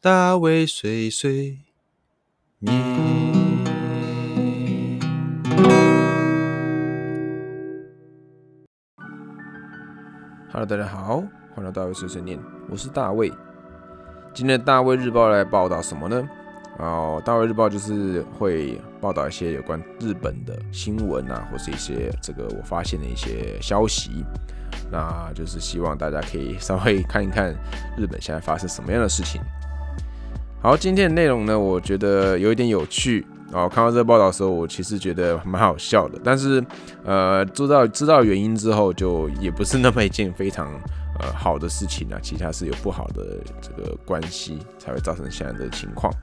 [0.00, 1.58] 大卫碎碎
[2.60, 2.72] 念。
[10.52, 12.38] Hello，大家好，欢迎来到大卫碎碎念，
[12.70, 13.32] 我是大卫。
[14.32, 16.28] 今天的大卫日报来报道什么呢？
[16.78, 24.24] 哦，大卫日报就是会报道一些有关日本的新闻啊，或是一些这个我发现的一些消息。
[24.92, 27.52] 那就是希望大家可以稍微看一看
[27.96, 29.42] 日本现在发生什么样的事情。
[30.61, 33.67] 好，今天的内容呢，我觉得有一点有趣哦。
[33.67, 36.63] 看到这个报道的时候，我其实觉得蛮好笑的，但是
[37.03, 40.71] 呃，知道知道原因之后，就也不是那么一件非常
[41.19, 42.17] 呃好的事情啊。
[42.21, 46.13] 其他是有不好的这个关系，才会造成现在的情况。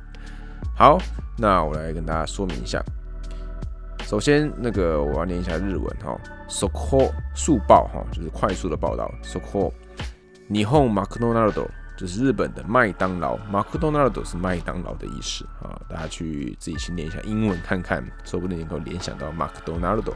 [0.74, 0.98] 好，
[1.36, 2.82] 那我来跟大家说明一下。
[4.06, 6.18] 首先，那个我要念一下日文哈，
[6.48, 9.08] so call 速报哈，就是快速的报道。
[9.22, 9.70] so call
[10.48, 15.78] 日本マクドナルド 就是日本的麦当劳，マクドナルド是麦当劳的意思啊。
[15.88, 20.14] 大家去自己去念一下英文看看，说不定能够联想到マクドナルド。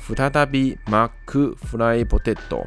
[0.00, 2.66] 再びマクフライポテト，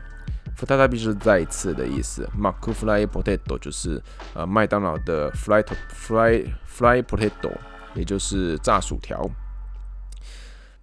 [0.56, 2.30] 再び就是再一次的意思。
[2.38, 4.00] マクフライポテト就是
[4.36, 7.52] 呃麦当劳的 fry fry fry potato，
[7.96, 9.28] 也就是炸薯条。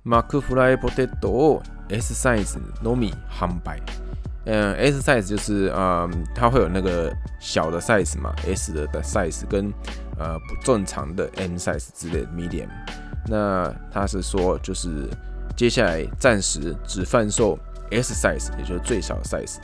[0.04, 3.80] マクフライポテトを S size のみ販売。
[4.45, 9.71] 嗯，S size 就是嗯，它会有那个小的 size 嘛，S 的的 size 跟
[10.19, 12.67] 呃不正常的 M size 之类的 medium。
[13.25, 15.07] 那它是说就是
[15.55, 17.57] 接下来暂时只贩售
[17.89, 19.57] S size，也就是最小的 size。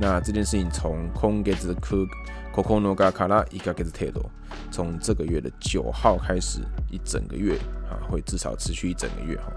[0.00, 2.06] 那这件事情从空给子库
[2.54, 4.10] Cocono ga kara 一个给子 t
[4.70, 7.58] 从这个月的九号开始一整个月
[7.90, 9.52] 啊，会至少持续一整个月哈。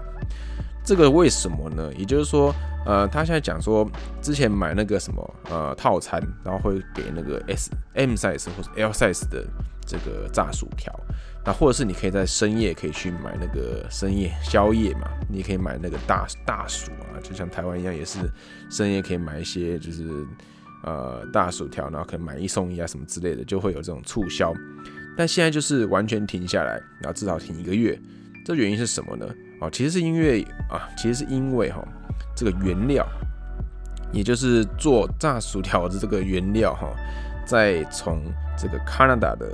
[0.84, 1.92] 这个为什么呢？
[1.96, 3.88] 也就是说，呃，他现在讲说，
[4.20, 9.46] 之前买那个什么呃套餐，然后会给那个 S M size 或者 L size 的
[9.86, 10.92] 这个炸薯条，
[11.44, 18.18] 那或者是你可以在深夜可以去买那个深夜宵夜嘛，你可以买那个大大薯啊，就像台湾一样，也是
[18.68, 20.08] 深夜可以买一些就是
[20.82, 24.52] 呃大薯条，然后可能买一送一啊什么之类的，就会有这种促销。
[25.16, 27.96] 但现在就是完全停下来，然后至少停一个月，
[28.44, 29.26] 这原因是什么呢？
[29.62, 31.80] 哦，其实是因为啊，其实是因为哈，
[32.34, 33.06] 这个原料，
[34.10, 36.88] 也就是做炸薯条的这个原料哈，
[37.46, 38.20] 在从
[38.58, 39.46] 这个加拿大的，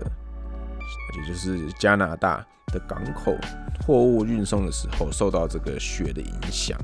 [1.14, 2.42] 也就是加拿大
[2.72, 3.36] 的港口
[3.86, 6.78] 货物运送的时候，受到这个雪的影响，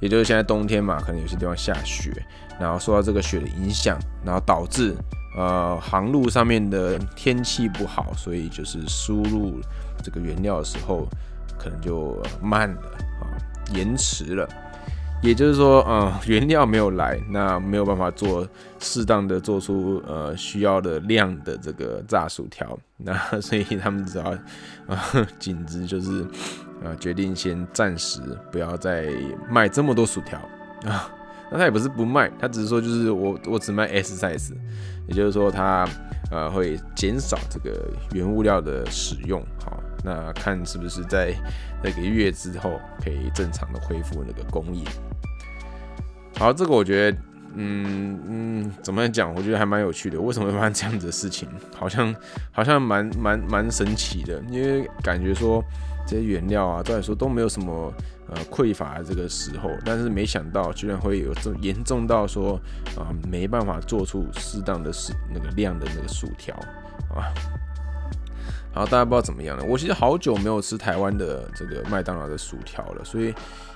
[0.00, 2.10] 也就是现在冬天嘛，可能有些地方下雪，
[2.58, 4.96] 然后受到这个雪的影响，然后导致
[5.36, 9.60] 呃航路上面的天气不好，所以就是输入
[10.02, 11.06] 这个原料的时候。
[11.60, 12.80] 可能就慢了
[13.20, 13.28] 啊，
[13.74, 14.48] 延迟了，
[15.22, 18.48] 也就是说，嗯， 原料没有来，那没有办法做
[18.78, 24.24] 适当的做出呃需要的量的这个炸薯条， 那所以他们只要
[24.86, 24.98] 啊，
[25.38, 26.22] 简直就是
[26.82, 29.12] 啊，决定先暂时不要再
[29.48, 30.38] 卖这么多薯条。
[30.86, 31.10] 啊，
[31.52, 34.54] 那他也不是不卖，他只是说就是我我只卖 S size，
[35.06, 35.86] 也就是说他
[36.30, 39.79] 呃会减少这个原物料的使用，好。
[40.04, 41.34] 那看是不是在
[41.82, 44.84] 那个月之后可以正常的恢复那个工艺。
[46.36, 47.18] 好，这个我觉得，
[47.54, 49.34] 嗯嗯，怎么讲？
[49.34, 50.18] 我觉得还蛮有趣的。
[50.18, 51.48] 为什么会发生这样子的事情？
[51.76, 52.14] 好像
[52.50, 55.62] 好像蛮蛮蛮神奇的，因为感觉说
[56.06, 57.92] 这些原料啊，都来说都没有什么
[58.28, 62.58] 呃匮乏的这个时候，但是没想到居然会有这严重到说
[62.96, 66.54] 啊没办法做出适当的是那个量的那个薯条
[67.14, 67.28] 啊。
[68.72, 69.64] 好，大家不知道怎么样了。
[69.64, 73.34] 我其实好久没有吃台湾的这个麦当劳的薯条了，所以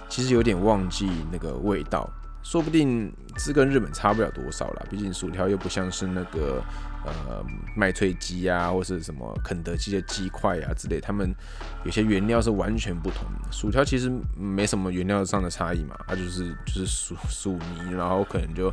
[0.08, 2.08] 其实有点忘记那个味道。
[2.42, 6.62] 说不定是跟日本差不了多少啦，毕竟薯条又不像是那个
[7.06, 7.42] 呃
[7.74, 11.34] 麦脆鸡啊，或是什么肯德基的鸡块啊之类，他们
[11.86, 13.50] 有些原料是完全不同的。
[13.50, 18.70] 薯条其实没什么原料上的差异嘛，它就是就是薯薯泥，然后可能就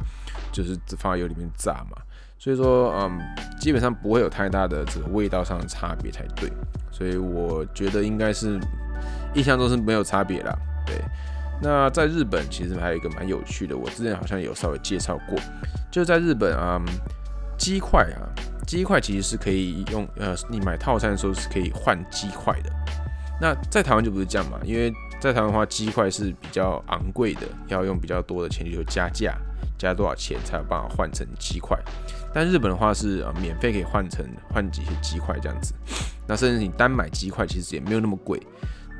[0.51, 1.95] 就是放在油里面炸嘛。
[2.43, 3.19] 所以说，嗯，
[3.59, 6.51] 基本上不会有太大的这个味道上的差别才对。
[6.91, 8.59] 所以我觉得应该是
[9.35, 10.51] 印象中是没有差别啦。
[10.83, 10.95] 对，
[11.61, 15.37] 那在日本其实还有一个蛮有趣的，我之前好像有稍微介绍过，
[15.91, 16.81] 就是在日本啊，
[17.59, 18.25] 鸡块啊，
[18.65, 22.71] 鸡块其实是可以用，呃，你买套餐的时候是可以换鸡块的。
[23.39, 24.91] 那在台湾就不是这样嘛，因为
[25.21, 29.37] 在台湾的话，鸡块是比较昂贵的，要用比较多的钱就加价。
[29.77, 31.75] 加多少钱才有办法换成鸡块？
[32.31, 34.23] 但日本的话是呃免费可以换成
[34.53, 35.73] 换几些鸡块这样子。
[36.27, 38.39] 那甚至你单买鸡块其实也没有那么贵。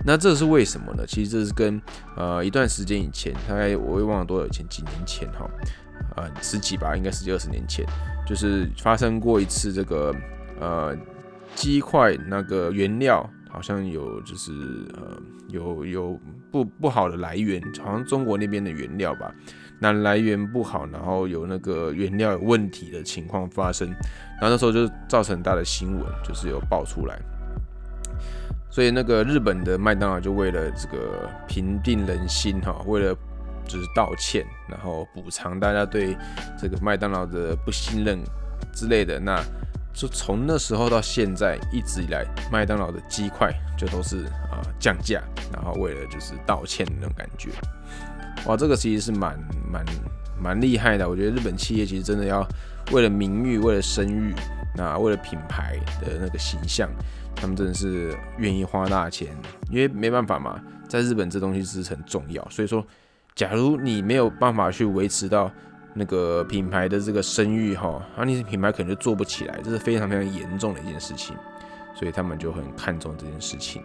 [0.04, 1.06] 那这是为什么呢？
[1.06, 1.80] 其实这是跟
[2.18, 5.48] 呃一段时间以前，大概我也忘了多少钱，几年前哈，
[6.16, 7.86] 呃十几吧，应该十几二十年前，
[8.26, 10.12] 就是发生过一次这个
[10.60, 10.98] 呃
[11.54, 14.52] 鸡块那个原料好像有就是
[14.96, 16.20] 呃有有
[16.52, 19.34] 不不好的来源，好像中国那边的原料吧，
[19.80, 23.90] 那来源不好，然后有那个原料有问题的情况发生，
[24.40, 27.20] 然后那时候就造成很大的新闻，就是有爆出来。
[28.70, 33.14] 所以那个日本的麦当劳就为了这个平定人心哈，为了
[33.66, 36.16] 就是道歉，然后补偿大家对
[36.58, 38.20] 这个麦当劳的不信任
[38.74, 39.44] 之类的，那
[39.94, 45.22] 就从那时候到现在一直以来，麦当劳的鸡块就都是啊降价，
[45.54, 47.50] 然后为了就是道歉的那种感觉。
[48.46, 49.38] 哇，这个其实是蛮
[49.72, 49.86] 蛮
[50.42, 52.48] 蛮厉害的，我觉得日本企业其实真的要
[52.92, 54.34] 为了名誉，为了声誉。
[54.74, 56.90] 那为了品牌的那个形象，
[57.36, 59.28] 他们真的是愿意花大钱，
[59.70, 62.42] 因为没办法嘛，在日本这东西是很重要。
[62.50, 62.82] 所以说，
[63.36, 65.52] 假如你没有办法去维持到
[65.94, 71.36] 那个品牌的这个声誉哈，那你品牌可能就做不起来，这是非常非常严重的一件事情。
[71.94, 73.84] 所以他们就很看重这件事情。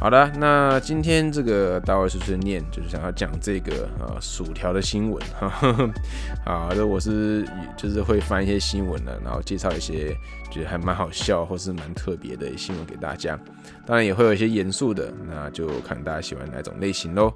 [0.00, 5.48] 好的，那今天这个大卫碎碎念就是想要讲这个呃薯条的新闻哈。
[6.44, 10.16] 好的，我是就是会翻一些新闻的，然后介绍一些
[10.50, 13.38] 觉得还蛮好笑或是蛮特别的新闻给大家。
[13.86, 17.32] 当然也会有一些严肃的，那就看大家喜欢哪种类型喽。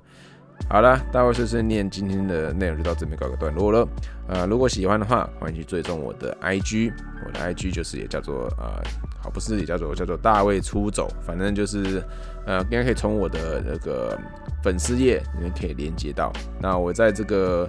[0.68, 3.86] 好了，大卫碎碎念今天的内容就到这边告个段落了。
[4.28, 6.92] 呃，如果喜欢的话，欢迎去追踪我的 IG，
[7.26, 8.82] 我的 IG 就是也叫做呃。
[9.22, 12.04] 好，不是也叫做叫做大卫出走，反正就是，
[12.44, 14.18] 呃，应该可以从我的那个
[14.62, 16.30] 粉丝页里面可以连接到。
[16.60, 17.66] 那我在这个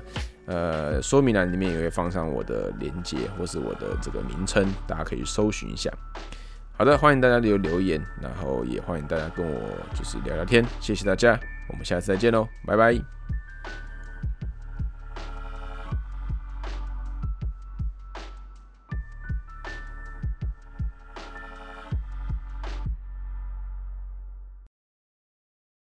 [0.47, 5.89] 呃说明栏里面也会放上我的连接或是我的这个名称，大家可以搜寻一下。
[6.77, 9.61] 好的，欢迎大家留留言，然后也欢迎大家跟我
[9.93, 13.14] 就是聊聊天，谢谢大家，我们下次再见喽，拜拜。